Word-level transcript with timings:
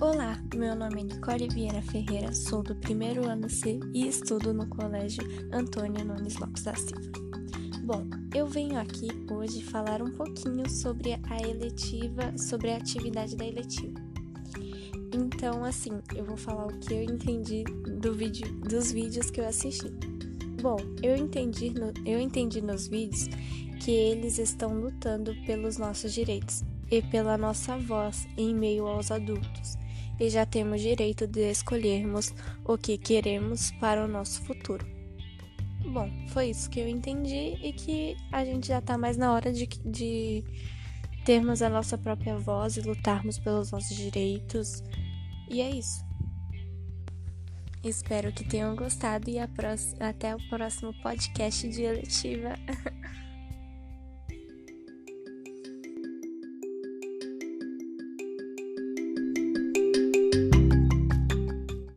Olá, 0.00 0.40
meu 0.54 0.76
nome 0.76 1.00
é 1.00 1.04
Nicole 1.04 1.48
Vieira 1.48 1.82
Ferreira, 1.82 2.32
sou 2.32 2.62
do 2.62 2.76
primeiro 2.76 3.26
ano 3.26 3.48
C 3.48 3.80
e 3.94 4.06
estudo 4.06 4.54
no 4.54 4.66
Colégio 4.68 5.24
Antônio 5.52 6.04
Nunes 6.04 6.36
Lopes 6.36 6.62
da 6.62 6.74
Silva. 6.74 7.10
Bom, 7.82 8.06
eu 8.34 8.46
venho 8.46 8.78
aqui 8.78 9.08
hoje 9.30 9.62
falar 9.62 10.02
um 10.02 10.12
pouquinho 10.12 10.68
sobre 10.68 11.14
a 11.14 11.40
eletiva, 11.40 12.36
sobre 12.36 12.70
a 12.70 12.76
atividade 12.76 13.36
da 13.36 13.46
eletiva. 13.46 13.94
Então, 15.14 15.64
assim, 15.64 15.92
eu 16.14 16.24
vou 16.24 16.36
falar 16.36 16.66
o 16.66 16.78
que 16.78 16.92
eu 16.92 17.02
entendi 17.02 17.64
do 17.64 18.12
vídeo, 18.12 18.52
dos 18.60 18.92
vídeos 18.92 19.30
que 19.30 19.40
eu 19.40 19.48
assisti. 19.48 19.90
Bom, 20.60 20.76
eu 21.02 21.16
entendi, 21.16 21.70
no, 21.70 21.92
eu 22.04 22.18
entendi 22.18 22.60
nos 22.60 22.88
vídeos 22.88 23.28
que 23.80 23.90
eles 23.90 24.38
estão 24.38 24.74
lutando 24.74 25.34
pelos 25.44 25.76
nossos 25.76 26.12
direitos 26.12 26.64
e 26.90 27.02
pela 27.02 27.36
nossa 27.36 27.76
voz 27.78 28.26
em 28.36 28.54
meio 28.54 28.86
aos 28.86 29.10
adultos 29.10 29.76
e 30.18 30.30
já 30.30 30.46
temos 30.46 30.80
direito 30.80 31.26
de 31.26 31.50
escolhermos 31.50 32.32
o 32.64 32.76
que 32.78 32.96
queremos 32.96 33.70
para 33.72 34.04
o 34.04 34.08
nosso 34.08 34.42
futuro. 34.42 34.86
Bom, 35.84 36.10
foi 36.28 36.50
isso 36.50 36.68
que 36.70 36.80
eu 36.80 36.88
entendi 36.88 37.56
e 37.62 37.72
que 37.72 38.16
a 38.32 38.44
gente 38.44 38.68
já 38.68 38.78
está 38.78 38.98
mais 38.98 39.16
na 39.16 39.32
hora 39.32 39.52
de, 39.52 39.66
de 39.66 40.42
termos 41.24 41.62
a 41.62 41.68
nossa 41.68 41.96
própria 41.96 42.36
voz 42.36 42.76
e 42.76 42.80
lutarmos 42.80 43.38
pelos 43.38 43.70
nossos 43.70 43.96
direitos. 43.96 44.82
E 45.48 45.60
é 45.60 45.70
isso. 45.70 46.05
Espero 47.88 48.32
que 48.32 48.42
tenham 48.42 48.74
gostado 48.74 49.30
e 49.30 49.38
até 49.38 50.34
o 50.34 50.48
próximo 50.48 50.92
podcast 51.02 51.68
de 51.68 51.82
eletiva. 51.82 52.54